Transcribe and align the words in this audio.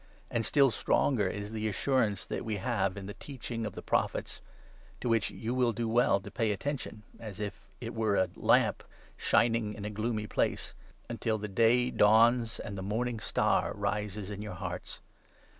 And 0.31 0.43
still 0.43 0.71
stronger 0.71 1.27
is 1.27 1.51
the 1.51 1.67
assurance 1.67 2.25
that 2.25 2.43
we 2.43 2.57
have 2.57 2.93
19 2.95 3.01
in 3.01 3.05
the 3.05 3.13
teaching 3.13 3.65
of 3.67 3.73
the 3.75 3.83
Prophets; 3.83 4.41
to 4.99 5.07
which 5.07 5.29
you 5.29 5.53
will 5.53 5.73
do 5.73 5.87
well 5.87 6.19
to 6.21 6.31
pay 6.31 6.51
attention 6.51 7.03
(as 7.19 7.39
if 7.39 7.67
it 7.79 7.93
were 7.93 8.15
a 8.15 8.27
lamp 8.35 8.81
shining 9.15 9.75
in 9.75 9.85
a 9.85 9.91
gloomy 9.91 10.25
place), 10.25 10.73
until 11.07 11.37
the 11.37 11.47
Day 11.47 11.91
dawns 11.91 12.59
and 12.59 12.75
the 12.75 12.81
Morning 12.81 13.19
Star 13.19 13.73
rises 13.75 14.31
in 14.31 14.41
your 14.41 14.55
hearts. 14.55 15.01